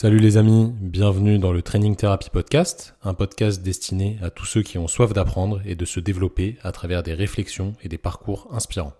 [0.00, 4.62] Salut les amis, bienvenue dans le Training Therapy Podcast, un podcast destiné à tous ceux
[4.62, 8.46] qui ont soif d'apprendre et de se développer à travers des réflexions et des parcours
[8.52, 8.92] inspirants.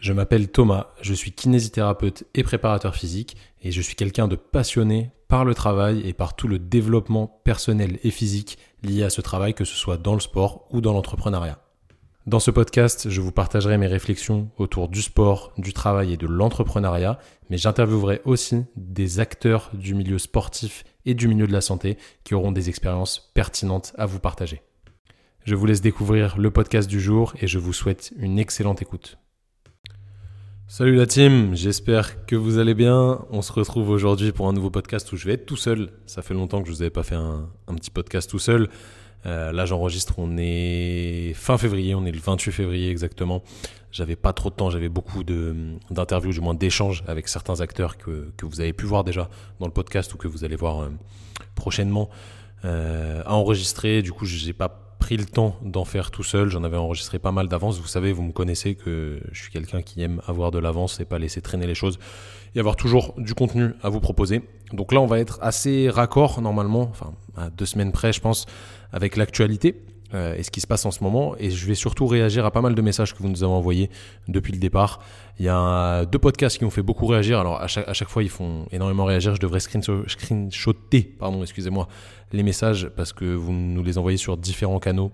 [0.00, 5.10] Je m'appelle Thomas, je suis kinésithérapeute et préparateur physique et je suis quelqu'un de passionné
[5.28, 9.52] par le travail et par tout le développement personnel et physique lié à ce travail,
[9.52, 11.58] que ce soit dans le sport ou dans l'entrepreneuriat.
[12.26, 16.26] Dans ce podcast, je vous partagerai mes réflexions autour du sport, du travail et de
[16.26, 17.18] l'entrepreneuriat,
[17.48, 22.34] mais j'interviewerai aussi des acteurs du milieu sportif et du milieu de la santé qui
[22.34, 24.60] auront des expériences pertinentes à vous partager.
[25.44, 29.16] Je vous laisse découvrir le podcast du jour et je vous souhaite une excellente écoute.
[30.68, 33.24] Salut la team, j'espère que vous allez bien.
[33.30, 35.90] On se retrouve aujourd'hui pour un nouveau podcast où je vais être tout seul.
[36.04, 38.68] Ça fait longtemps que je vous avais pas fait un, un petit podcast tout seul.
[39.26, 43.42] Euh, là, j'enregistre, on est fin février, on est le 28 février exactement.
[43.92, 48.32] J'avais pas trop de temps, j'avais beaucoup d'interviews, du moins d'échanges avec certains acteurs que,
[48.36, 50.88] que, vous avez pu voir déjà dans le podcast ou que vous allez voir euh,
[51.54, 52.08] prochainement
[52.64, 54.02] euh, à enregistrer.
[54.02, 54.68] Du coup, j'ai pas
[55.00, 56.48] pris le temps d'en faire tout seul.
[56.50, 57.80] J'en avais enregistré pas mal d'avance.
[57.80, 61.04] Vous savez, vous me connaissez que je suis quelqu'un qui aime avoir de l'avance et
[61.04, 61.98] pas laisser traîner les choses
[62.54, 64.42] et avoir toujours du contenu à vous proposer.
[64.72, 68.46] Donc là, on va être assez raccord normalement, enfin à deux semaines près, je pense,
[68.92, 69.82] avec l'actualité.
[70.12, 71.36] Euh, et ce qui se passe en ce moment.
[71.38, 73.90] Et je vais surtout réagir à pas mal de messages que vous nous avez envoyés
[74.26, 75.00] depuis le départ.
[75.38, 77.38] Il y a deux podcasts qui ont fait beaucoup réagir.
[77.38, 79.36] Alors à chaque, fois, ils font énormément réagir.
[79.36, 81.86] Je devrais screenshotter, pardon, excusez-moi,
[82.32, 85.12] les messages parce que vous nous les envoyez sur différents canaux.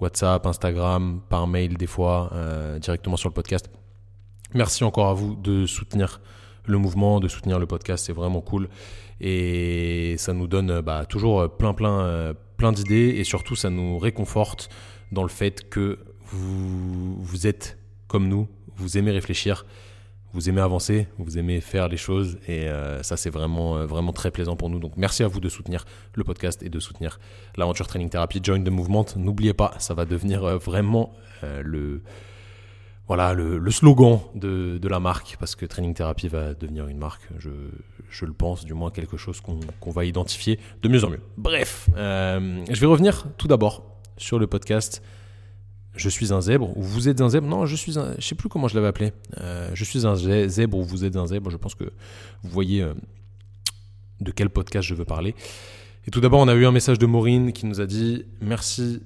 [0.00, 3.70] WhatsApp, Instagram, par mail des fois, euh, directement sur le podcast.
[4.52, 6.20] Merci encore à vous de soutenir
[6.66, 8.68] le mouvement, de soutenir le podcast, c'est vraiment cool.
[9.20, 13.98] Et ça nous donne bah, toujours plein, plein, euh, plein d'idées et surtout ça nous
[13.98, 14.68] réconforte
[15.12, 19.66] dans le fait que vous, vous êtes comme nous, vous aimez réfléchir,
[20.32, 24.12] vous aimez avancer, vous aimez faire les choses et euh, ça c'est vraiment euh, vraiment
[24.12, 24.78] très plaisant pour nous.
[24.78, 25.84] Donc merci à vous de soutenir
[26.14, 27.18] le podcast et de soutenir
[27.56, 28.40] l'aventure Training Therapy.
[28.42, 31.12] Join the movement, n'oubliez pas, ça va devenir vraiment
[31.42, 32.02] le
[33.08, 37.22] voilà le, slogan de, de, la marque, parce que Training Therapy va devenir une marque,
[37.38, 37.50] je,
[38.10, 41.20] je le pense, du moins quelque chose qu'on va identifier de mieux en mieux.
[41.36, 43.84] Bref, euh, je vais revenir tout d'abord
[44.16, 45.02] sur le podcast
[45.94, 47.46] Je suis un zèbre ou Vous êtes un zèbre.
[47.46, 49.12] Non, je suis un, je sais plus comment je l'avais appelé.
[49.38, 51.50] Euh, je suis un zèbre ou Vous êtes un zèbre.
[51.50, 52.94] Je pense que vous voyez euh,
[54.20, 55.34] de quel podcast je veux parler.
[56.06, 59.02] Et tout d'abord, on a eu un message de Maureen qui nous a dit Merci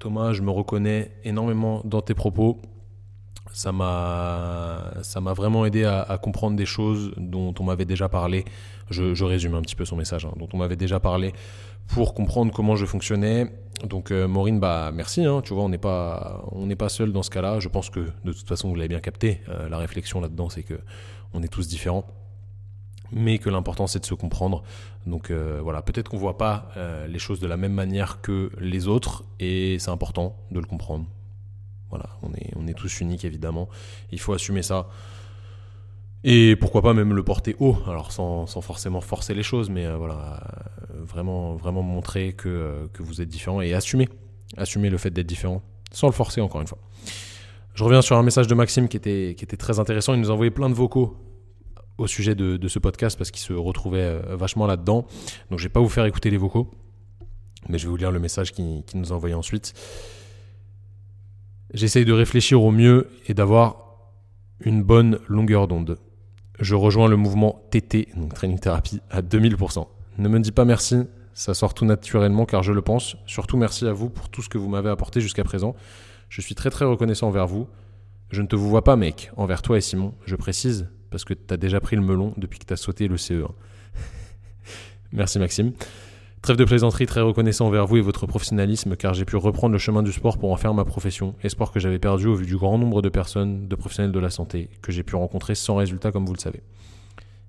[0.00, 2.60] Thomas, je me reconnais énormément dans tes propos
[3.52, 8.44] ça m'a ça m'a vraiment aidé à, comprendre des choses dont on m'avait déjà parlé.
[8.90, 11.32] Je, résume un petit peu son message, hein, dont on m'avait déjà parlé
[11.88, 13.50] pour comprendre comment je fonctionnais.
[13.84, 15.24] Donc euh, Maureen, bah merci.
[15.24, 17.58] Hein, tu vois, on n'est pas on n'est pas seul dans ce cas-là.
[17.60, 19.40] Je pense que de toute façon vous l'avez bien capté.
[19.48, 20.78] Euh, la réflexion là-dedans, c'est que
[21.34, 22.04] on est tous différents,
[23.10, 24.62] mais que l'important c'est de se comprendre.
[25.06, 26.68] Donc euh, voilà, peut-être qu'on voit pas
[27.08, 31.06] les choses de la même manière que les autres, et c'est important de le comprendre.
[31.92, 33.68] Voilà, on est, on est tous uniques évidemment.
[34.12, 34.88] Il faut assumer ça.
[36.24, 39.96] Et pourquoi pas même le porter haut, alors sans, forcément forcer les choses, mais euh,
[39.96, 40.40] voilà,
[40.90, 44.08] euh, vraiment, vraiment montrer que, euh, que, vous êtes différent et assumer,
[44.56, 46.78] assumer le fait d'être différent, sans le forcer encore une fois.
[47.74, 50.14] Je reviens sur un message de Maxime qui était, qui était très intéressant.
[50.14, 51.16] Il nous a envoyé plein de vocaux
[51.98, 55.06] au sujet de, ce podcast parce qu'il se retrouvait vachement là-dedans.
[55.50, 56.70] Donc je vais pas vous faire écouter les vocaux,
[57.68, 59.74] mais je vais vous lire le message qu'il qui nous a envoyé ensuite.
[61.74, 63.76] J'essaye de réfléchir au mieux et d'avoir
[64.60, 65.98] une bonne longueur d'onde.
[66.60, 69.86] Je rejoins le mouvement TT, donc Training Therapy, à 2000%.
[70.18, 73.16] Ne me dis pas merci, ça sort tout naturellement car je le pense.
[73.26, 75.74] Surtout merci à vous pour tout ce que vous m'avez apporté jusqu'à présent.
[76.28, 77.66] Je suis très très reconnaissant envers vous.
[78.30, 81.52] Je ne te vois pas mec, envers toi et Simon, je précise, parce que tu
[81.54, 83.48] as déjà pris le melon depuis que tu as sauté le CE1.
[85.12, 85.72] merci Maxime.
[86.42, 89.78] Trêve de plaisanterie, très reconnaissant envers vous et votre professionnalisme car j'ai pu reprendre le
[89.78, 92.56] chemin du sport pour en faire ma profession, espoir que j'avais perdu au vu du
[92.56, 96.10] grand nombre de personnes, de professionnels de la santé, que j'ai pu rencontrer sans résultat
[96.10, 96.64] comme vous le savez.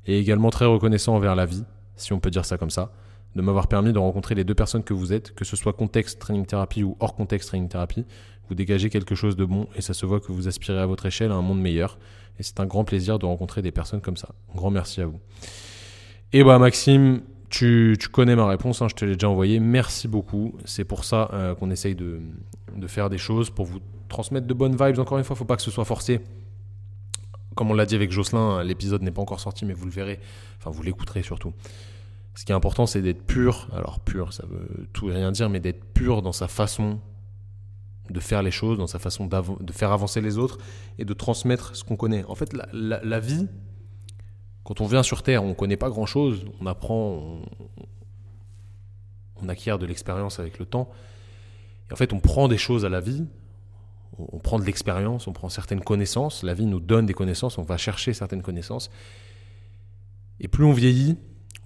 [0.06, 1.64] Et également très reconnaissant envers la vie,
[1.96, 2.92] si on peut dire ça comme ça,
[3.36, 6.20] de m'avoir permis de rencontrer les deux personnes que vous êtes, que ce soit contexte
[6.20, 8.06] training thérapie ou hors contexte training thérapie,
[8.48, 11.08] vous dégagez quelque chose de bon et ça se voit que vous aspirez à votre
[11.08, 11.98] échelle à un monde meilleur.
[12.38, 14.36] Et c'est un grand plaisir de rencontrer des personnes comme ça.
[14.54, 15.20] Un grand merci à vous.
[16.32, 17.22] Et bah Maxime,
[17.54, 19.60] tu, connais ma réponse, hein, je te l'ai déjà envoyé.
[19.60, 20.56] Merci beaucoup.
[20.66, 22.20] C'est pour ça euh, qu'on essaye de,
[22.88, 23.80] faire des choses, pour vous
[24.10, 25.00] transmettre de bonnes vibes.
[25.00, 26.22] Encore une fois, il ne faut pas que ce soit forcé.
[27.56, 30.20] Comme on l'a dit avec Jocelyn, l'épisode n'est pas encore sorti, mais vous le verrez.
[30.58, 31.54] Enfin, vous l'écouterez surtout.
[32.34, 33.68] Ce qui est important, c'est d'être pur.
[33.72, 37.00] Alors, pur, ça veut tout et rien dire, mais d'être pur dans sa façon
[38.10, 40.58] de faire les choses, dans sa façon de faire avancer les autres
[40.98, 42.26] et de transmettre ce qu'on connaît.
[42.28, 43.48] En fait, la vie,
[44.64, 47.42] Quand on vient sur Terre, on ne connaît pas grand-chose, on apprend,
[49.42, 50.90] on, acquiert de l'expérience avec le temps.
[51.90, 53.26] Et en fait, on prend des choses à la vie,
[54.18, 57.64] on prend de l'expérience, on prend certaines connaissances, la vie nous donne des connaissances, on
[57.64, 58.90] va chercher certaines connaissances.
[60.40, 61.18] Et plus on vieillit,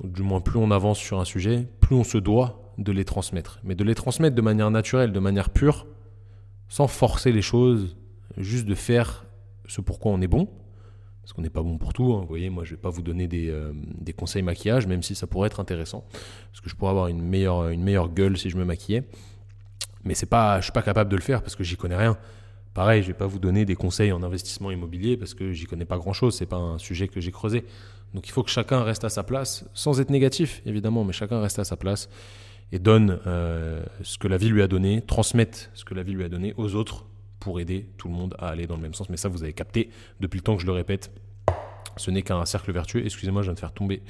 [0.01, 3.05] ou du moins plus on avance sur un sujet, plus on se doit de les
[3.05, 3.59] transmettre.
[3.63, 5.85] Mais de les transmettre de manière naturelle, de manière pure,
[6.69, 7.95] sans forcer les choses,
[8.37, 9.25] juste de faire
[9.67, 10.49] ce pourquoi on est bon,
[11.27, 12.13] parce qu'on n'est pas bon pour tout.
[12.13, 12.21] Hein.
[12.21, 15.27] Vous voyez, moi, je vais pas vous donner euh, des, conseils maquillage, même si ça
[15.27, 16.05] pourrait être intéressant,
[16.51, 19.03] parce que je pourrais avoir une meilleure, une meilleure gueule si je me maquillais.
[20.05, 22.17] Mais c'est pas, je suis pas capable de le faire parce que j'y connais rien.
[22.73, 25.83] Pareil, je vais pas vous donner des conseils en investissement immobilier parce que j'y connais
[25.83, 26.33] pas grand chose.
[26.33, 27.65] C'est pas un sujet que j'ai creusé.
[28.13, 31.41] Donc il faut que chacun reste à sa place, sans être négatif évidemment, mais chacun
[31.41, 32.07] reste à sa place
[32.71, 36.13] et donne euh, ce que la vie lui a donné, transmette ce que la vie
[36.13, 37.05] lui a donné aux autres
[37.47, 39.09] pour aider tout le monde à aller dans le même sens.
[39.09, 39.89] Mais ça, vous avez capté
[40.19, 41.13] depuis le temps que je le répète.
[41.95, 43.05] Ce n'est qu'un cercle vertueux.
[43.05, 44.03] Excusez-moi, je viens de faire tomber,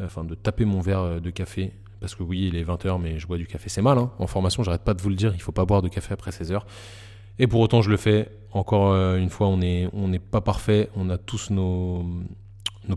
[0.00, 1.74] euh, enfin de taper mon verre euh, de café.
[2.00, 3.68] Parce que oui, il est 20h, mais je bois du café.
[3.68, 4.10] C'est mal, hein.
[4.18, 6.30] En formation, j'arrête pas de vous le dire, il faut pas boire de café après
[6.30, 6.62] 16h.
[7.38, 8.30] Et pour autant, je le fais.
[8.52, 10.88] Encore euh, une fois, on n'est pas parfait.
[10.96, 12.06] On a tous nos,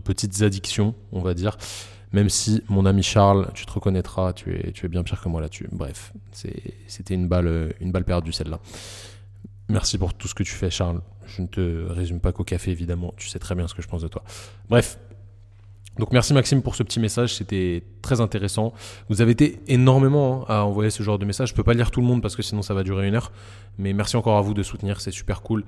[0.02, 1.58] petites addictions, on va dire.
[2.12, 5.68] Même si, mon ami Charles, tu te reconnaîtras, tu es, bien pire que moi là-dessus.
[5.70, 8.58] Bref, c'était une balle perdue celle-là.
[9.68, 11.00] Merci pour tout ce que tu fais, Charles.
[11.26, 13.12] Je ne te résume pas qu'au café, évidemment.
[13.16, 14.22] Tu sais très bien ce que je pense de toi.
[14.68, 14.98] Bref.
[15.98, 18.74] Donc merci Maxime pour ce petit message, c'était très intéressant.
[19.08, 21.48] Vous avez été énormément hein, à envoyer ce genre de message.
[21.48, 23.32] Je peux pas lire tout le monde parce que sinon ça va durer une heure.
[23.78, 25.64] Mais merci encore à vous de soutenir, c'est super cool.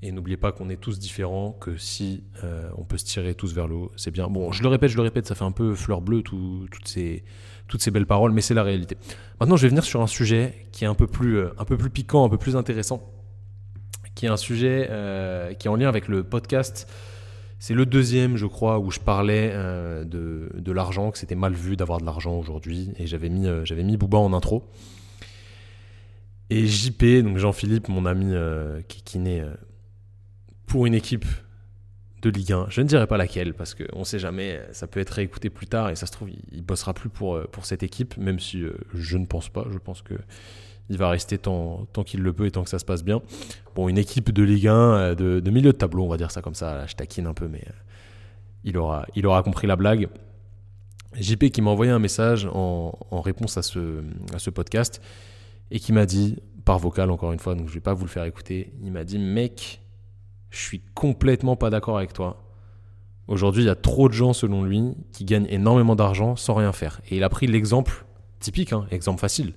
[0.00, 3.54] Et n'oubliez pas qu'on est tous différents, que si euh, on peut se tirer tous
[3.54, 4.28] vers le haut, c'est bien.
[4.28, 7.24] Bon, je le répète, je le répète, ça fait un peu fleur bleue toutes, ces,
[7.66, 8.96] toutes ces belles paroles, mais c'est la réalité.
[9.40, 11.76] Maintenant, je vais venir sur un sujet qui est un peu plus, euh, un peu
[11.76, 13.02] plus piquant, un peu plus intéressant
[14.22, 16.88] qui est un sujet euh, qui est en lien avec le podcast.
[17.58, 21.54] C'est le deuxième, je crois, où je parlais euh, de, de l'argent, que c'était mal
[21.54, 22.92] vu d'avoir de l'argent aujourd'hui.
[23.00, 24.62] Et j'avais mis, euh, j'avais mis Booba en intro.
[26.50, 28.32] Et JP, donc Jean-Philippe, mon ami
[28.86, 29.42] qui, qui naît
[30.66, 31.24] pour une équipe
[32.20, 32.66] de Ligue 1.
[32.68, 35.66] Je ne dirais pas laquelle, parce qu'on ne sait jamais, ça peut être réécouté plus
[35.66, 38.62] tard, et ça se trouve, il, ne bossera plus pour, pour cette équipe, même si
[38.94, 39.66] je ne pense pas.
[39.72, 40.14] Je pense que
[40.88, 43.22] il va rester tant, tant qu'il le peut et tant que ça se passe bien.
[43.74, 46.42] Bon, une équipe de Ligue 1 euh, de, milieu de tableau, on va dire ça
[46.42, 46.86] comme ça.
[46.86, 47.72] je taquine un peu, mais euh,
[48.64, 50.08] il, aura, il aura compris la blague.
[51.14, 54.02] JP qui m'a envoyé un message en, réponse à ce,
[54.34, 55.02] à ce podcast
[55.70, 58.10] et qui m'a dit, par vocal encore une fois, donc je vais pas vous le
[58.10, 59.82] faire écouter, il m'a dit Mec,
[60.50, 62.42] je suis complètement pas d'accord avec toi.
[63.28, 66.72] Aujourd'hui, il y a trop de gens, selon lui, qui gagnent énormément d'argent sans rien
[66.72, 67.00] faire.
[67.08, 68.04] Et il a pris l'exemple
[68.40, 69.52] typique, hein, exemple facile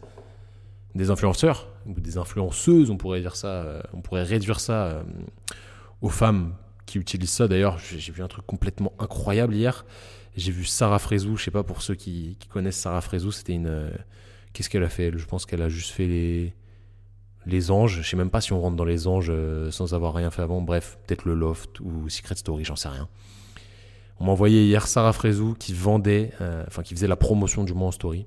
[0.96, 5.04] des influenceurs ou des influenceuses, on pourrait dire ça, euh, on pourrait réduire ça euh,
[6.02, 6.56] aux femmes
[6.86, 7.48] qui utilisent ça.
[7.48, 9.86] D'ailleurs, j'ai vu un truc complètement incroyable hier.
[10.38, 13.68] J'ai vu Sarah Frézou, je sais pas pour ceux qui, connaissent Sarah Frézou, c'était une.
[13.68, 13.90] Euh,
[14.54, 16.54] qu'est-ce qu'elle a fait Je pense qu'elle a juste fait les
[17.46, 18.02] les anges.
[18.02, 19.32] Je sais même pas si on rentre dans les anges
[19.70, 20.62] sans avoir rien fait avant.
[20.62, 23.08] Bref, peut-être le loft ou Secret Story, j'en sais rien.
[24.20, 26.32] On m'a envoyé hier Sarah Frézou qui vendait,
[26.66, 28.26] enfin qui faisait la promotion du moins en story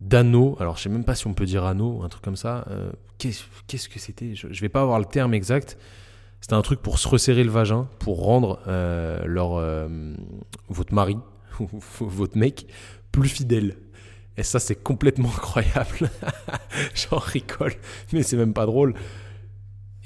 [0.00, 0.56] d'anneau.
[0.60, 2.64] Alors, je sais même pas si on peut dire anneau, un truc comme ça.
[2.70, 4.34] Euh, qu'est-ce que c'était?
[4.34, 5.78] Je, ne vais pas avoir le terme exact.
[6.40, 9.88] C'était un truc pour se resserrer le vagin, pour rendre euh, leur, euh,
[10.68, 11.16] votre mari
[11.60, 11.68] ou
[12.00, 12.66] votre mec
[13.10, 13.76] plus fidèle.
[14.36, 16.10] Et ça, c'est complètement incroyable.
[16.94, 17.74] J'en rigole,
[18.12, 18.94] mais c'est même pas drôle.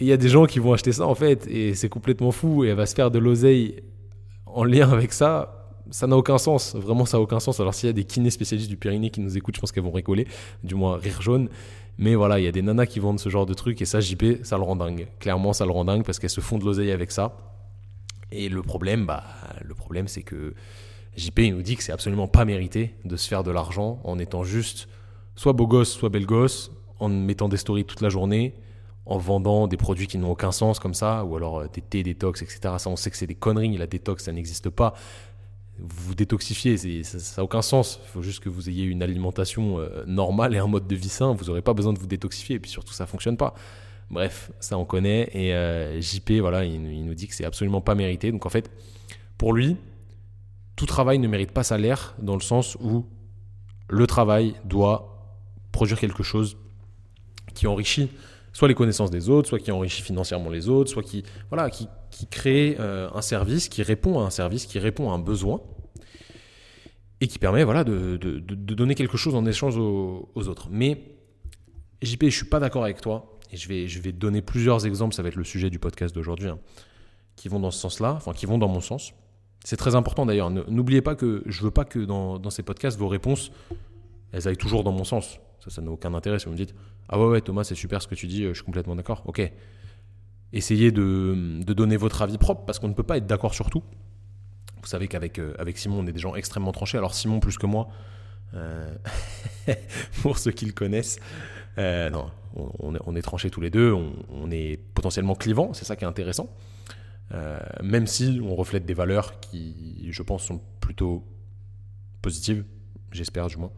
[0.00, 2.64] Il y a des gens qui vont acheter ça en fait, et c'est complètement fou,
[2.64, 3.82] et elle va se faire de l'oseille
[4.46, 6.74] en lien avec ça ça n'a aucun sens.
[6.74, 7.60] Vraiment, ça n'a aucun sens.
[7.60, 9.84] Alors, s'il y a des kinés spécialistes du Pyrénées qui nous écoutent, je pense qu'elles
[9.84, 10.26] vont rigoler,
[10.62, 11.48] du moins rire jaune.
[11.98, 14.00] Mais voilà, il y a des nanas qui vendent ce genre de trucs et ça,
[14.00, 15.08] JP, ça le rend dingue.
[15.18, 17.36] Clairement, ça le rend dingue parce qu'elles se font de l'oseille avec ça.
[18.30, 19.24] Et le problème, bah,
[19.62, 20.54] le problème, c'est que
[21.16, 24.18] JP, il nous dit que c'est absolument pas mérité de se faire de l'argent en
[24.18, 24.88] étant juste
[25.36, 28.54] soit beau gosse, soit belle gosse, en mettant des stories toute la journée,
[29.04, 32.02] en vendant des produits qui n'ont aucun sens comme ça, ou alors euh, des thés
[32.02, 32.74] détox, etc.
[32.78, 33.76] Ça, on sait que c'est des conneries.
[33.76, 34.94] La détox, ça n'existe pas
[35.84, 38.00] vous détoxifiez, ça n'a aucun sens.
[38.04, 41.08] Il faut juste que vous ayez une alimentation euh, normale et un mode de vie
[41.08, 41.32] sain.
[41.34, 42.56] Vous n'aurez pas besoin de vous détoxifier.
[42.56, 43.54] Et puis surtout, ça fonctionne pas.
[44.10, 45.28] Bref, ça on connaît.
[45.32, 48.30] Et euh, JP, voilà, il, nous dit que c'est absolument pas mérité.
[48.30, 48.70] Donc en fait,
[49.38, 49.76] pour lui,
[50.76, 53.06] tout travail ne mérite pas salaire dans le sens où
[53.88, 55.36] le travail doit
[55.72, 56.56] produire quelque chose
[57.54, 58.08] qui enrichit
[58.52, 61.88] soit les connaissances des autres, soit qui enrichit financièrement les autres, soit qui, voilà, qui
[62.30, 65.60] crée euh, un service, qui répond à un service, qui répond à un besoin,
[67.22, 70.66] et qui permet voilà, de, de, de donner quelque chose en échange aux, autres.
[70.72, 71.00] Mais
[72.02, 75.14] JP, je suis pas d'accord avec toi, et je vais, je vais donner plusieurs exemples,
[75.14, 76.58] ça va être le sujet du podcast d'aujourd'hui, hein,
[77.36, 79.14] qui vont dans ce sens-là, enfin qui vont dans mon sens.
[79.62, 80.50] C'est très important d'ailleurs.
[80.50, 83.52] N'oubliez pas que je veux pas que dans, ces podcasts, vos réponses,
[84.32, 85.38] elles aillent toujours dans mon sens.
[85.60, 86.74] Ça, ça n'a aucun intérêt si vous me dites
[87.08, 89.22] Ah ouais, ouais, Thomas, c'est super ce que tu dis, je suis complètement d'accord.
[89.26, 89.48] Ok.
[90.52, 93.84] Essayez de, donner votre avis propre parce qu'on ne peut pas être d'accord sur tout.
[94.82, 96.98] Vous savez qu'avec euh, avec Simon, on est des gens extrêmement tranchés.
[96.98, 97.88] Alors, Simon, plus que moi,
[98.54, 98.92] euh,
[100.22, 101.18] pour ceux qui le connaissent,
[101.78, 106.04] euh, non, on, est, tranchés tous les deux, on, est potentiellement clivants, c'est ça qui
[106.04, 106.50] est intéressant.
[107.82, 111.24] Même si on reflète des valeurs qui, je pense, sont plutôt
[112.20, 112.62] positives,
[113.10, 113.70] j'espère du moins.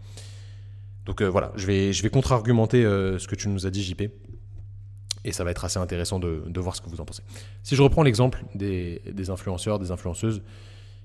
[1.06, 4.02] Donc voilà, je vais, je vais contre-argumenter ce que tu nous as dit, JP.
[5.25, 7.23] Et ça va être assez intéressant de, voir ce que vous en pensez.
[7.62, 10.42] Si je reprends l'exemple des, des influenceurs, des influenceuses,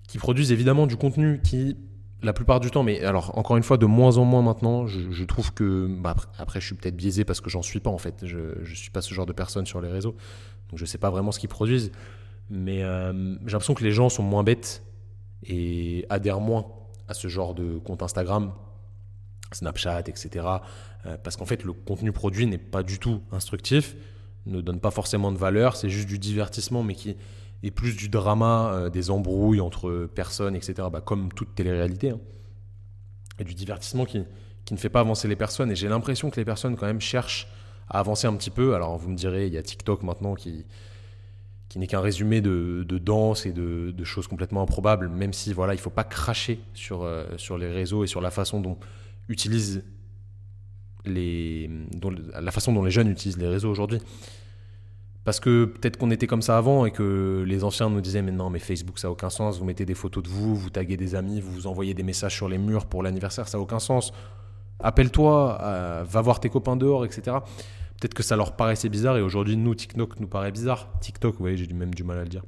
[0.08, 1.78] qui produisent évidemment du contenu qui
[2.22, 5.24] la plupart du temps, mais alors encore une fois, de moins en moins maintenant, je,
[5.24, 5.88] trouve que.
[5.88, 8.26] Bah, après, je suis peut-être biaisé parce que j'en suis pas en fait.
[8.26, 10.16] Je ne suis pas ce genre de personne sur les réseaux.
[10.70, 11.92] Donc je sais pas vraiment ce qu'ils produisent.
[12.50, 13.14] Mais euh,
[13.46, 14.84] j'ai l'impression que les gens sont moins bêtes
[15.44, 16.66] et adhèrent moins
[17.08, 18.52] à ce genre de compte Instagram,
[19.52, 20.46] Snapchat, etc.
[21.06, 23.96] Euh, parce qu'en fait, le contenu produit n'est pas du tout instructif,
[24.46, 27.16] ne donne pas forcément de valeur, c'est juste du divertissement, mais qui
[27.64, 32.20] et plus du drama, euh, des embrouilles entre personnes, etc., bah, comme toute télé-réalité, hein.
[33.40, 34.24] et du divertissement qui,
[34.66, 35.72] qui, ne fait pas avancer les personnes.
[35.72, 37.48] Et j'ai l'impression que les personnes, quand même, cherchent
[37.90, 38.76] à avancer un petit peu.
[38.76, 40.66] Alors, vous me direz, il y a TikTok maintenant qui,
[41.70, 45.54] qui n'est qu'un résumé de, de, danse et de, de, choses complètement improbables, même si
[45.54, 48.60] voilà, il ne faut pas cracher sur, euh, sur les réseaux et sur la façon
[48.60, 48.78] dont
[49.28, 49.84] utilisent
[51.06, 51.70] les,
[52.40, 54.00] la façon dont les jeunes utilisent les réseaux aujourd'hui.
[55.26, 58.32] Parce que peut-être qu'on était comme ça avant et que les anciens nous disaient mais
[58.32, 60.98] non mais Facebook ça n'a aucun sens, vous mettez des photos de vous, vous taguez
[60.98, 63.80] des amis, vous vous envoyez des messages sur les murs pour l'anniversaire, ça n'a aucun
[63.80, 64.12] sens.
[64.80, 67.38] Appelle-toi, euh, va voir tes copains dehors, etc.
[68.00, 70.90] Peut-être que ça leur paraissait bizarre et aujourd'hui nous TikTok nous paraît bizarre.
[71.02, 72.44] TikTok, vous voyez, j'ai même du mal à le dire.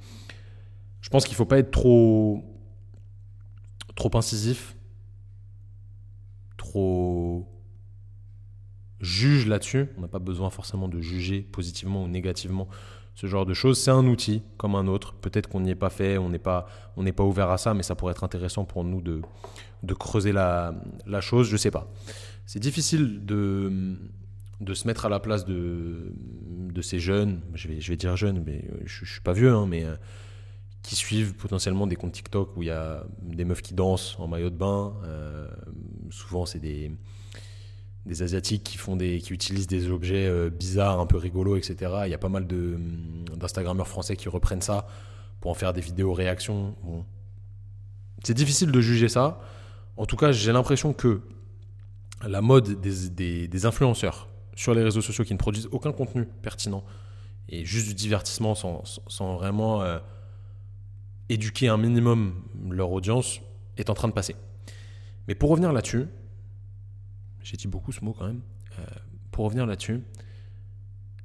[1.01, 2.45] Je pense qu'il faut pas être trop
[3.95, 4.77] trop incisif,
[6.57, 7.50] trop
[9.01, 9.87] juge là-dessus.
[9.97, 12.67] On n'a pas besoin forcément de juger positivement ou négativement
[13.15, 13.79] ce genre de choses.
[13.79, 15.13] C'est un outil comme un autre.
[15.13, 16.67] Peut-être qu'on n'y est pas fait, on n'est pas,
[16.97, 19.21] on n'est pas ouvert à ça, mais ça pourrait être intéressant pour nous de,
[19.93, 20.73] creuser la,
[21.19, 21.49] chose.
[21.49, 21.91] Je sais pas.
[22.45, 23.95] C'est difficile de,
[24.73, 26.13] se mettre à la place de,
[26.81, 27.41] ces jeunes.
[27.53, 29.95] Je vais, je dire jeunes, mais je, ne suis pas vieux, hein, mais euh,
[30.81, 34.27] qui suivent potentiellement des comptes TikTok où il y a des meufs qui dansent en
[34.27, 34.93] maillot de bain.
[35.03, 35.47] Euh,
[36.09, 36.91] souvent, c'est des
[38.05, 41.73] des asiatiques qui font des qui utilisent des objets euh, bizarres un peu rigolos etc
[42.05, 44.87] il y a pas mal hum, d'instagrammeurs français qui reprennent ça
[45.39, 47.05] pour en faire des vidéos réactions bon.
[48.23, 49.39] c'est difficile de juger ça.
[49.97, 51.21] En tout cas j'ai l'impression que
[52.27, 56.83] la mode des, des, influenceurs sur les réseaux sociaux qui ne produisent aucun contenu pertinent
[57.49, 59.97] et juste du divertissement sans, sans vraiment euh,
[61.29, 63.41] éduquer un minimum leur audience
[63.77, 64.35] est en train de passer.
[65.27, 66.07] Mais pour revenir là-dessus
[67.43, 68.41] j'ai dit beaucoup ce mot quand même.
[68.79, 68.83] Euh,
[69.31, 70.01] pour revenir là-dessus,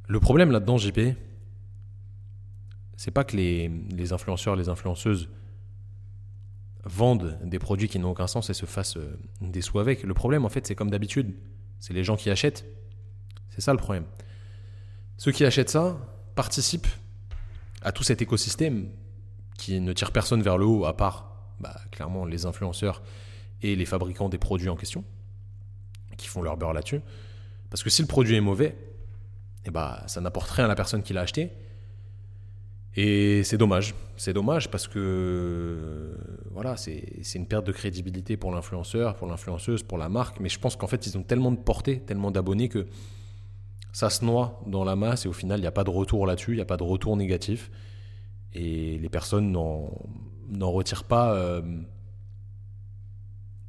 [0.09, 1.01] le problème là-dedans, JP,
[2.97, 5.29] c'est pas que les, influenceurs, les influenceuses
[6.85, 10.03] vendent des produits qui n'ont aucun sens et se fassent euh, des sous avec.
[10.03, 11.35] Le problème, en fait, c'est comme d'habitude.
[11.81, 12.65] C'est les gens qui achètent.
[13.51, 14.05] C'est ça le problème.
[15.17, 15.99] Ceux qui achètent ça
[16.35, 16.87] participent
[17.83, 18.91] à tout cet écosystème
[19.59, 23.03] qui ne tire personne vers le haut, à part bah, clairement les influenceurs
[23.63, 25.05] et les fabricants des produits en question
[26.17, 27.01] qui font leur beurre là-dessus.
[27.71, 28.77] Parce que si le produit est mauvais,
[29.65, 31.51] eh bah, ça n'apporte rien à la personne qui l'a acheté.
[32.95, 33.95] Et c'est dommage.
[34.17, 36.17] C'est dommage parce que
[36.51, 40.41] voilà, c'est une perte de crédibilité pour l'influenceur, pour l'influenceuse, pour la marque.
[40.41, 42.87] Mais je pense qu'en fait, ils ont tellement de portée, tellement d'abonnés que
[43.93, 46.27] ça se noie dans la masse et au final, il n'y a pas de retour
[46.27, 47.71] là-dessus, il n'y a pas de retour négatif.
[48.55, 51.61] Et les personnes n'en retirent pas euh,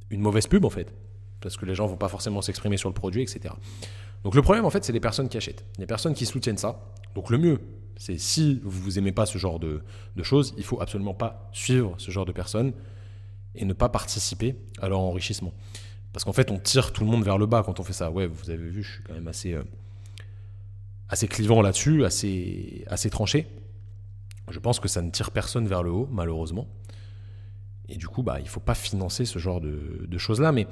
[0.09, 0.93] une mauvaise pub en fait
[1.41, 3.53] parce que les gens vont pas forcément s'exprimer sur le produit, etc.
[4.23, 6.79] Donc le problème en fait, c'est les personnes qui achètent, les personnes qui soutiennent ça.
[7.15, 7.59] Donc le mieux,
[7.97, 9.81] c'est si vous aimez pas ce genre de,
[10.21, 12.73] choses, il faut absolument pas suivre ce genre de personnes
[13.55, 15.53] et ne pas participer à leur enrichissement.
[16.13, 18.11] Parce qu'en fait, on tire tout le monde vers le bas quand on fait ça.
[18.11, 19.63] Ouais, vous avez vu, je suis quand même assez, euh,
[21.09, 23.47] assez clivant là-dessus, assez, assez tranché.
[24.49, 26.67] Je pense que ça ne tire personne vers le haut, malheureusement.
[27.89, 30.51] Et du coup, bah, il ne faut pas financer ce genre de, de choses-là.
[30.51, 30.67] Mais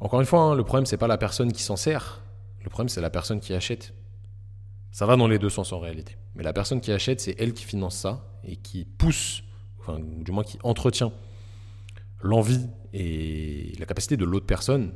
[0.00, 2.22] encore une fois, hein, le problème, c'est pas la personne qui s'en sert.
[2.62, 3.94] Le problème, c'est la personne qui achète.
[4.90, 6.16] Ça va dans les deux sens en réalité.
[6.34, 9.42] Mais la personne qui achète, c'est elle qui finance ça et qui pousse,
[9.78, 11.12] enfin, du moins qui entretient
[12.22, 14.92] l'envie et la capacité de l'autre personne,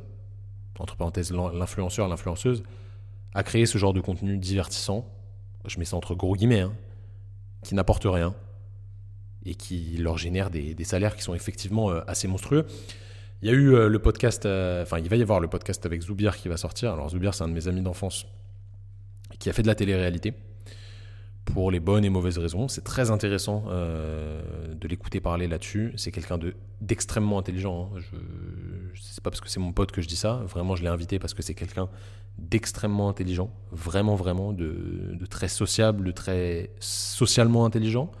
[0.79, 2.63] entre parenthèses l'influenceur, l'influenceuse,
[3.33, 5.07] à créer ce genre de contenu divertissant.
[5.65, 6.73] Je mets ça entre gros guillemets, hein,
[7.63, 8.35] qui n'apporte rien
[9.45, 12.65] et qui leur génèrent des, salaires qui sont effectivement assez monstrueux.
[13.41, 16.37] Il y a eu le podcast, enfin il va y avoir le podcast avec Zoubir
[16.37, 16.93] qui va sortir.
[16.93, 18.25] Alors Zoubir c'est un de mes amis d'enfance
[19.39, 20.33] qui a fait de la télé-réalité
[21.45, 22.67] pour les bonnes et mauvaises raisons.
[22.67, 24.41] C'est très intéressant euh,
[24.73, 25.93] de l'écouter parler là-dessus.
[25.95, 26.39] C'est quelqu'un
[26.81, 27.91] d'extrêmement intelligent.
[27.95, 27.99] Hein.
[28.93, 30.41] Je, sais pas parce que c'est mon pote que je dis ça.
[30.45, 31.87] Vraiment, je l'ai invité parce que c'est quelqu'un
[32.37, 33.51] d'extrêmement intelligent.
[33.71, 38.11] Vraiment, vraiment, de, très sociable, de très socialement intelligent.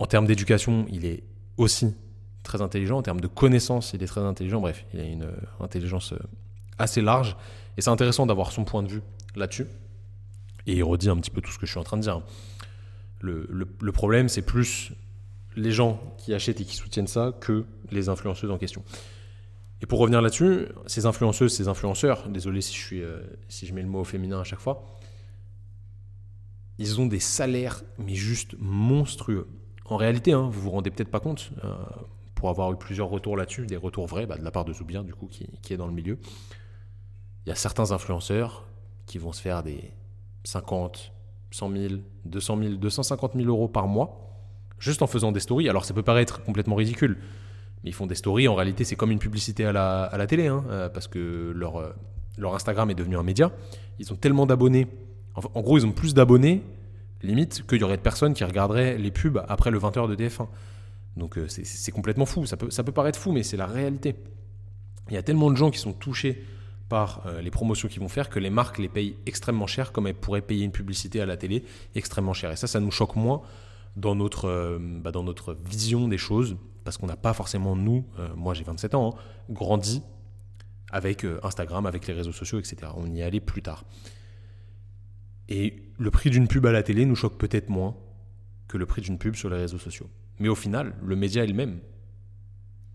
[0.00, 1.22] En termes d'éducation, il est
[1.56, 1.94] aussi
[2.48, 2.98] très intelligent.
[2.98, 4.60] En termes de connaissances, il est très intelligent.
[4.60, 6.18] Bref, il a une intelligence euh,
[6.78, 7.36] assez large.
[7.76, 9.02] Et c'est intéressant d'avoir son point de vue
[9.36, 9.66] là-dessus
[10.68, 12.20] et il redit un petit peu tout ce que je suis en train de dire.
[13.20, 14.92] Le, problème, c'est plus
[15.56, 18.84] les gens qui achètent et qui soutiennent ça que les influenceuses en question.
[19.80, 23.72] Et pour revenir là-dessus, ces influenceuses, ces influenceurs, désolé si je, suis, euh, si je
[23.74, 24.84] mets le mot au féminin à chaque fois,
[26.78, 29.48] ils ont des salaires, mais juste monstrueux.
[29.84, 31.74] En réalité, hein, vous vous rendez peut-être pas compte, euh,
[32.38, 35.02] pour avoir eu plusieurs retours là-dessus, des retours vrais, bah, de la part de Zoubien,
[35.02, 36.18] du coup, qui, est dans le milieu.
[37.44, 38.68] Il y a certains influenceurs
[39.06, 39.92] qui vont se faire des,
[40.44, 41.12] 50,
[41.50, 41.94] 100 000,
[42.26, 44.30] 200 000, 250 000 euros par mois,
[44.78, 45.68] juste en faisant des stories.
[45.68, 47.18] Alors ça peut paraître complètement ridicule,
[47.82, 48.46] mais ils font des stories.
[48.46, 51.92] En réalité, c'est comme une publicité à la, télé, hein, euh, parce que leur, euh,
[52.36, 53.50] leur Instagram est devenu un média.
[53.98, 54.86] Ils ont tellement d'abonnés.
[55.34, 56.62] En, gros, ils ont plus d'abonnés,
[57.22, 60.46] limite, qu'il y aurait de personnes qui regarderaient les pubs après le 20h de TF1.
[61.18, 62.46] Donc euh, c'est complètement fou.
[62.46, 64.16] Ça peut, ça peut paraître fou, mais c'est la réalité.
[65.08, 66.42] Il y a tellement de gens qui sont touchés
[66.88, 70.06] par euh, les promotions qu'ils vont faire que les marques les payent extrêmement cher comme
[70.06, 72.50] elles pourraient payer une publicité à la télé extrêmement cher.
[72.52, 73.42] Et ça, ça nous choque moins
[73.96, 78.06] dans notre, euh, bah, dans notre vision des choses parce qu'on n'a pas forcément, nous,
[78.34, 79.20] moi j'ai 27 ans, hein,
[79.50, 80.02] grandi
[80.90, 82.92] avec Instagram, avec les réseaux sociaux, etc.
[82.96, 83.84] On y allait plus tard.
[85.50, 87.94] Et le prix d'une pub à la télé nous choque peut-être moins
[88.68, 90.08] que le prix d'une pub sur les réseaux sociaux.
[90.38, 91.80] Mais au final, le média est le même.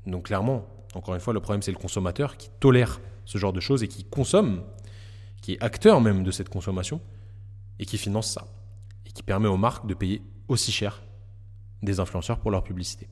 [0.05, 3.59] Donc clairement, encore une fois, le problème c'est le consommateur qui tolère ce genre de
[3.59, 4.63] choses et qui consomme,
[5.41, 7.01] qui est acteur même de cette consommation
[7.79, 8.47] et qui finance ça.
[9.05, 11.03] Et qui permet aux marques de payer aussi cher
[11.81, 13.07] des influenceurs pour leur publicité.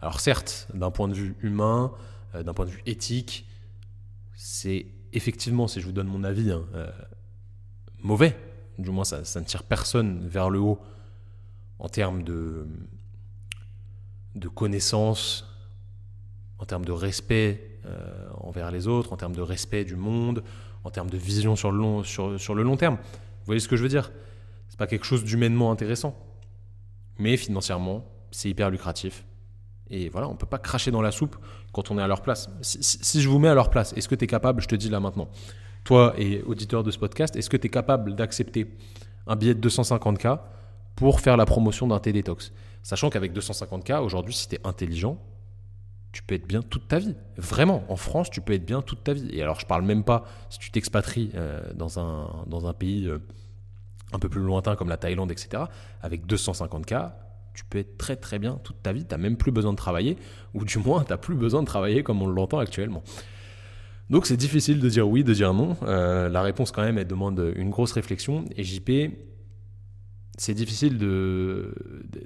[0.00, 1.92] Alors certes, d'un point de vue humain,
[2.34, 3.46] euh, d'un point de vue éthique,
[4.34, 6.90] c'est effectivement, si je vous donne mon avis, hein, euh,
[7.98, 8.36] mauvais.
[8.78, 10.78] Du moins, ça, ça, ne tire personne vers le haut
[11.80, 12.66] en termes de,
[14.38, 15.44] de connaissances,
[16.58, 20.42] en termes de respect euh, envers les autres, en termes de respect du monde,
[20.84, 22.96] en termes de vision sur le long, sur, le long terme.
[22.96, 24.10] Vous voyez ce que je veux dire?
[24.68, 26.16] C'est pas quelque chose d'humainement intéressant.
[27.18, 29.24] Mais financièrement, c'est hyper lucratif.
[29.90, 31.36] Et voilà, on ne peut pas cracher dans la soupe
[31.72, 32.50] quand on est à leur place.
[32.60, 34.74] Si, si je vous mets à leur place, est-ce que tu es capable, je te
[34.74, 35.28] dis là maintenant,
[35.84, 38.70] toi et auditeur de ce podcast, est-ce que tu es capable d'accepter
[39.26, 40.38] un billet de 250K
[40.98, 45.16] pour faire la promotion d'un T-Detox Sachant qu'avec 250K, aujourd'hui, si tu es intelligent,
[46.10, 47.14] tu peux être bien toute ta vie.
[47.36, 49.28] Vraiment, en France, tu peux être bien toute ta vie.
[49.30, 53.06] Et alors, je parle même pas si tu t'expatries euh, dans, un, dans un pays
[53.06, 53.18] euh,
[54.12, 55.64] un peu plus lointain comme la Thaïlande, etc.
[56.02, 57.12] Avec 250K,
[57.54, 59.04] tu peux être très très bien toute ta vie.
[59.04, 60.16] Tu n'as même plus besoin de travailler,
[60.52, 63.04] ou du moins, tu n'as plus besoin de travailler comme on l'entend actuellement.
[64.10, 65.76] Donc, c'est difficile de dire oui, de dire non.
[65.84, 68.46] Euh, la réponse, quand même, elle demande une grosse réflexion.
[68.56, 68.90] Et JP,
[70.38, 70.96] c'est difficile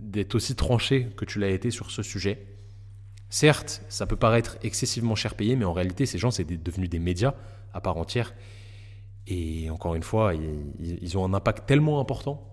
[0.03, 2.47] d'être aussi tranché que tu l'as été sur ce sujet.
[3.31, 6.99] Certes, ça peut paraître excessivement cher payé, mais en réalité, ces gens, c'est devenu des
[6.99, 7.35] médias
[7.73, 8.35] à part entière.
[9.27, 12.47] Et encore une fois, ils, ont un impact tellement important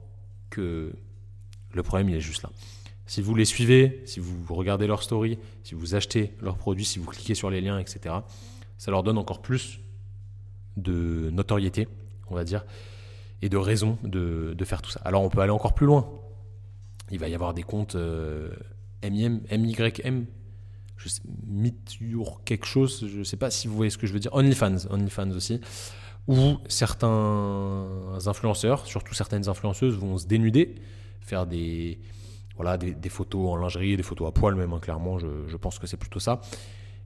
[0.50, 0.94] que
[1.74, 2.52] le problème, il est juste là.
[3.06, 7.00] Si vous les suivez, si vous regardez leurs stories, si vous achetez leurs produits, si
[7.00, 8.16] vous cliquez sur les liens, etc.,
[8.78, 9.82] ça leur donne encore plus
[10.78, 11.90] de notoriété,
[12.30, 12.64] on va dire,
[13.42, 15.02] et de raison de, faire tout ça.
[15.04, 16.10] Alors on peut aller encore plus loin.
[17.12, 18.52] Il va y avoir des comptes euh,
[19.04, 20.26] MIM, MYM,
[20.98, 21.22] je sais,
[22.46, 24.88] quelque chose, je ne sais pas si vous voyez ce que je veux dire, OnlyFans,
[24.90, 25.62] OnlyFans aussi,
[26.28, 27.88] où certains
[28.26, 30.76] influenceurs, surtout certaines influenceuses, vont se dénuder,
[31.22, 32.00] faire des,
[32.56, 35.88] voilà, des, photos en lingerie, des photos à poil même, hein, clairement, je, pense que
[35.88, 36.42] c'est plutôt ça,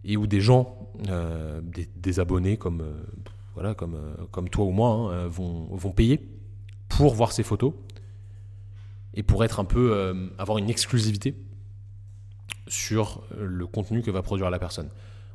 [0.04, 1.62] et où des gens, euh,
[1.96, 2.94] des, abonnés comme, euh,
[3.54, 6.20] voilà, comme, euh, comme toi ou moi, hein, vont, vont payer
[6.90, 7.74] pour voir ces photos
[9.14, 11.36] et pour être un peu, avoir une exclusivité
[12.68, 14.90] sur le contenu que va produire la personne.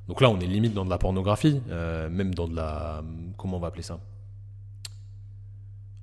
[0.08, 3.04] Donc là, on est limite dans de la pornographie, euh, même dans de la...
[3.36, 4.00] Comment on va appeler ça?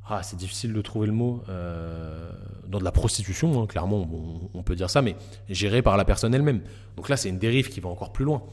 [0.07, 1.43] Ah, c'est difficile de trouver le mot.
[1.49, 2.31] Euh,
[2.67, 4.07] dans de la prostitution, hein, clairement,
[4.53, 5.15] on, peut dire ça, mais
[5.49, 6.61] géré par la personne elle-même.
[6.95, 8.43] Donc là, c'est une dérive qui va encore plus loin.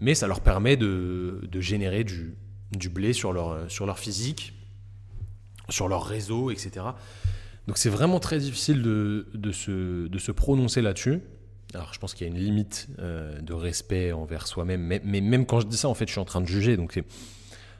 [0.00, 2.34] Mais ça leur permet de, générer du,
[2.72, 4.54] du, blé sur leur, sur leur physique,
[5.68, 6.86] sur leur réseau, etc.
[7.66, 11.20] Donc c'est vraiment très difficile de, se, prononcer là-dessus.
[11.72, 15.46] Alors je pense qu'il y a une limite euh, de respect envers soi-même, mais, même
[15.46, 17.00] quand je dis ça, en fait, je suis en train de juger, donc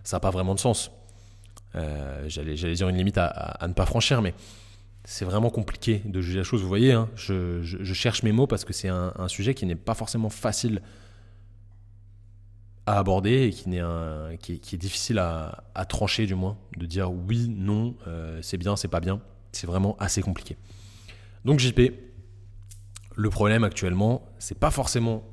[0.02, 0.90] ça n'a pas vraiment de sens.
[1.74, 4.34] Euh, J'allais dire une limite à, ne pas franchir, mais
[5.04, 6.62] c'est vraiment compliqué de juger la chose.
[6.62, 9.94] Vous voyez, hein, je, cherche mes mots parce que c'est un, sujet qui n'est pas
[9.94, 10.80] forcément facile
[12.86, 17.48] à aborder et qui, qui, est, difficile à, à, trancher du moins, de dire oui,
[17.48, 19.20] non, euh, c'est bien, c'est pas bien.
[19.52, 20.56] C'est vraiment assez compliqué.
[21.44, 21.80] Donc JP,
[23.14, 25.24] le problème actuellement, c'est pas forcément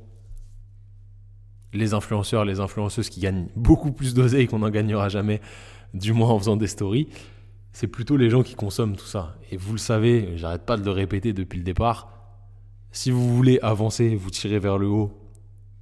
[1.74, 5.42] les influenceurs, les influenceuses qui gagnent beaucoup plus d'oseille qu'on n'en gagnera jamais,
[5.94, 7.08] du moins en faisant des stories.
[7.74, 9.36] C'est plutôt les gens qui consomment tout ça.
[9.50, 12.10] Et vous le savez, j'arrête pas de le répéter depuis le départ.
[12.92, 15.21] Si vous voulez avancer, vous tirez vers le haut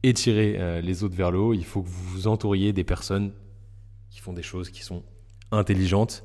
[0.04, 2.84] et tirer euh, les autres vers le haut, il faut que vous vous entouriez des
[2.84, 3.32] personnes
[4.10, 5.04] qui font des choses qui sont
[5.52, 6.24] intelligentes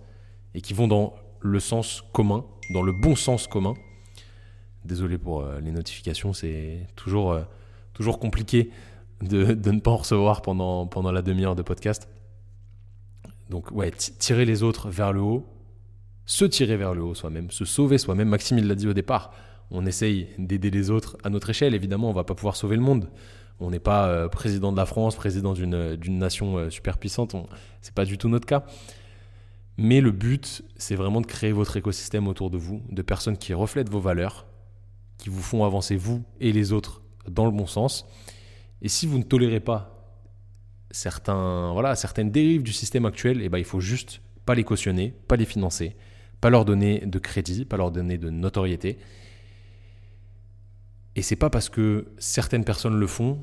[0.55, 3.75] et qui vont dans le sens commun, dans le bon sens commun.
[4.85, 7.43] Désolé pour euh, les notifications, c'est toujours, euh,
[7.93, 8.71] toujours compliqué
[9.23, 12.09] de, de, ne pas en recevoir pendant, pendant la demi-heure de podcast.
[13.51, 15.47] Donc ouais, tirer les autres vers le haut,
[16.27, 18.29] se tirer vers le haut soi-même, se sauver soi-même.
[18.29, 19.33] Maxime, il l'a dit au départ,
[19.71, 21.75] on essaye d'aider les autres à notre échelle.
[21.75, 23.09] Évidemment, on va pas pouvoir sauver le monde.
[23.61, 27.35] On n'est pas euh, président de la France, président d'une nation euh, super puissante.
[27.81, 28.65] C'est pas du tout notre cas.
[29.77, 33.55] Mais le but, c'est vraiment de créer votre écosystème autour de vous, de personnes qui
[33.55, 34.47] reflètent vos valeurs,
[35.19, 38.07] qui vous font avancer vous et les autres dans le bon sens.
[38.83, 39.95] Et si vous ne tolérez pas
[40.91, 45.15] certains, voilà, certaines dérives du système actuel, eh ben, il faut juste pas les cautionner,
[45.27, 45.97] pas les financer,
[46.41, 48.99] pas leur donner de crédit, pas leur donner de notoriété.
[51.17, 53.39] Et c'est pas parce que certaines personnes le font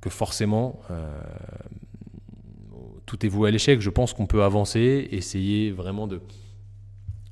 [0.00, 1.20] que forcément euh,
[3.04, 3.80] tout est voué à l'échec.
[3.80, 6.20] Je pense qu'on peut avancer, essayer vraiment de,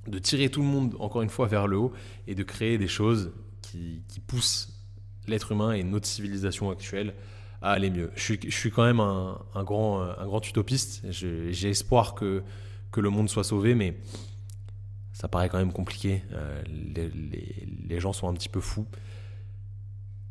[0.08, 1.92] de tirer tout le monde, encore une fois, vers le haut
[2.26, 4.72] et de créer des choses qui, qui poussent
[5.26, 7.14] l'être humain et notre civilisation actuelle
[7.62, 8.10] à aller mieux.
[8.14, 11.02] Je suis, je suis quand même un, un, grand, un grand utopiste.
[11.10, 12.42] J'ai espoir que,
[12.92, 13.96] que le monde soit sauvé, mais
[15.12, 16.22] ça paraît quand même compliqué.
[16.32, 18.86] Euh, les, gens sont un petit peu fous.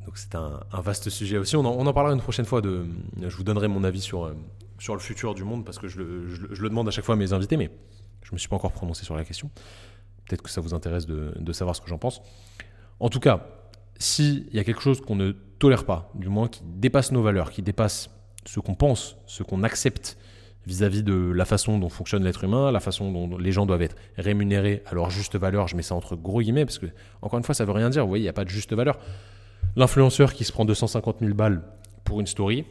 [0.05, 1.55] Donc c'est un, vaste sujet aussi.
[1.55, 2.61] On en, parlera une prochaine fois.
[2.61, 2.85] De,
[3.21, 4.31] je vous donnerai mon avis sur,
[4.79, 7.33] sur le futur du monde parce que je le, demande à chaque fois à mes
[7.33, 7.71] invités, mais
[8.21, 9.49] je ne me suis pas encore prononcé sur la question.
[10.27, 12.21] Peut-être que ça vous intéresse de, de savoir ce que j'en pense.
[12.99, 13.47] En tout cas,
[13.97, 17.51] s'il y a quelque chose qu'on ne tolère pas, du moins qui dépasse nos valeurs,
[17.51, 18.09] qui dépasse
[18.45, 20.17] ce qu'on pense, ce qu'on accepte
[20.65, 23.95] vis-à-vis de la façon dont fonctionne l'être humain, la façon dont les gens doivent être
[24.17, 26.87] rémunérés à leur juste valeur, je mets ça entre gros guillemets, parce que,
[27.21, 28.73] encore une fois, ça veut rien dire, vous voyez, il n'y a pas de juste
[28.73, 28.97] valeur.
[29.75, 31.61] L'influenceur qui se prend 250 000 balles
[32.03, 32.65] pour une story,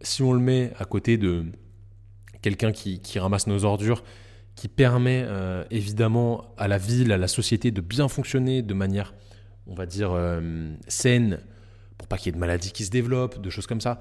[0.00, 1.44] si on le met à côté de
[2.42, 4.04] quelqu'un qui, ramasse nos ordures,
[4.54, 9.14] qui permet euh, évidemment à la ville, à la société de bien fonctionner de manière,
[9.66, 11.40] on va dire, euh, saine,
[11.96, 14.00] pour pas qu'il y ait de maladies qui se développent, de choses comme ça,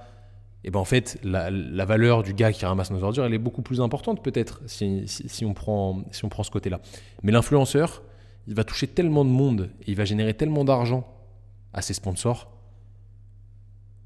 [0.63, 3.61] et ben en fait, la, valeur du gars qui ramasse nos ordures, elle est beaucoup
[3.61, 6.81] plus importante peut-être si, si, on prend, si on prend ce côté-là.
[7.23, 8.01] Mais l'influenceur,
[8.47, 11.07] il va toucher tellement de monde et il va générer tellement d'argent
[11.73, 12.51] à ses sponsors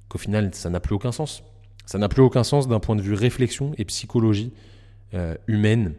[0.10, 1.43] qu'au final, ça n'a plus aucun sens.
[1.86, 4.54] Ça n'a plus aucun sens d'un point de vue réflexion et psychologie
[5.13, 5.95] euh, humaine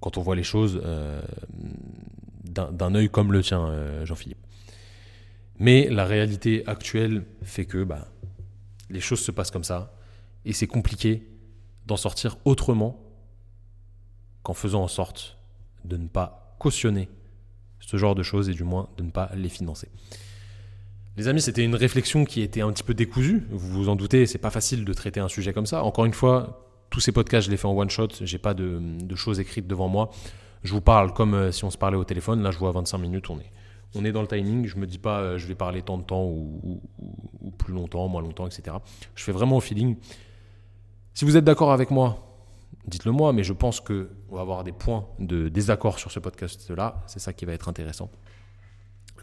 [0.00, 1.22] quand on voit les choses euh,
[2.44, 4.38] d'un œil comme le tien, euh, Jean-Philippe.
[5.58, 8.08] Mais la réalité actuelle fait que bah,
[8.90, 9.94] les choses se passent comme ça
[10.44, 11.26] et c'est compliqué
[11.86, 13.00] d'en sortir autrement
[14.42, 15.38] qu'en faisant en sorte
[15.84, 17.08] de ne pas cautionner
[17.80, 19.88] ce genre de choses et du moins de ne pas les financer.
[21.16, 23.46] Les amis, c'était une réflexion qui était un petit peu décousue.
[23.50, 25.84] Vous vous en doutez, c'est pas facile de traiter un sujet comme ça.
[25.84, 28.08] Encore une fois, tous ces podcasts, je les fais en one shot.
[28.20, 28.80] J'ai pas de,
[29.14, 30.10] choses écrites devant moi.
[30.64, 32.42] Je vous parle comme euh, si on se parlait au téléphone.
[32.42, 33.30] Là, je vois à 25 minutes.
[33.30, 33.52] On est,
[33.94, 34.66] on est dans le timing.
[34.66, 36.80] Je me dis pas, euh, je vais parler tant de temps ou,
[37.58, 38.76] plus longtemps, moins longtemps, etc.
[39.14, 39.96] Je fais vraiment au feeling.
[41.12, 42.18] Si vous êtes d'accord avec moi,
[42.88, 43.32] dites-le moi.
[43.32, 47.04] Mais je pense que on va avoir des points de désaccord sur ce podcast-là.
[47.06, 48.10] C'est ça qui va être intéressant.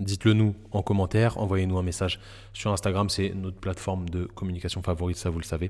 [0.02, 2.20] Dites-le nous en commentaire, envoyez-nous un message
[2.54, 5.70] sur Instagram, c'est notre plateforme de communication favorite, ça vous le savez.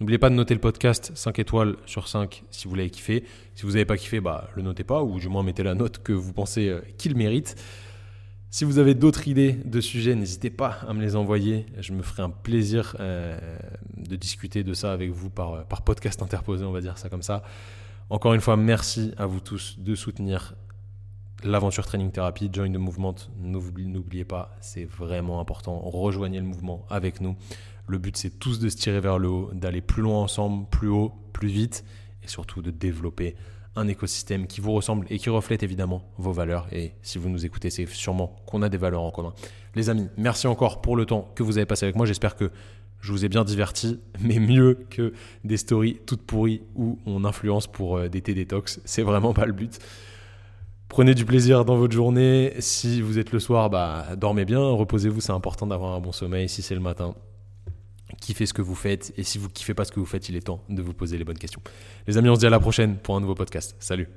[0.00, 3.24] N'oubliez pas de noter le podcast 5 étoiles sur 5 si vous l'avez kiffé.
[3.54, 6.02] Si vous n'avez pas kiffé, bah, le notez pas, ou du moins mettez la note
[6.02, 7.54] que vous pensez euh, qu'il mérite.
[8.50, 11.66] Si vous avez d'autres idées de sujets, n'hésitez pas à me les envoyer.
[11.78, 13.38] Je me ferai un plaisir euh,
[13.96, 17.22] de discuter de ça avec vous par, par podcast interposé, on va dire ça comme
[17.22, 17.44] ça.
[18.10, 20.54] Encore une fois, merci à vous tous de soutenir
[21.44, 25.78] l'aventure training thérapie, join the movement, n'oubliez pas, c'est vraiment important.
[25.78, 27.36] Rejoignez le mouvement avec nous.
[27.86, 30.88] Le but, c'est tous de se tirer vers le haut, d'aller plus loin ensemble, plus
[30.88, 31.84] haut, plus vite,
[32.22, 33.34] et surtout de développer
[33.76, 36.66] un écosystème qui vous ressemble et qui reflète évidemment vos valeurs.
[36.72, 39.32] Et si vous nous écoutez, c'est sûrement qu'on a des valeurs en commun.
[39.74, 42.04] Les amis, merci encore pour le temps que vous avez passé avec moi.
[42.04, 42.50] J'espère que
[43.00, 45.12] je vous ai bien diverti, mais mieux que
[45.44, 48.80] des stories toutes pourries où on influence pour euh, des thé détox.
[48.84, 49.78] C'est vraiment pas le but.
[50.88, 52.54] Prenez du plaisir dans votre journée.
[52.60, 56.48] Si vous êtes le soir, bah, dormez bien, reposez-vous, c'est important d'avoir un bon sommeil.
[56.48, 57.14] Si c'est le matin,
[58.20, 59.12] kiffez ce que vous faites.
[59.16, 61.18] Et si vous kiffez pas ce que vous faites, il est temps de vous poser
[61.18, 61.60] les bonnes questions.
[62.06, 63.76] Les amis, on se dit à la prochaine pour un nouveau podcast.
[63.78, 64.08] Salut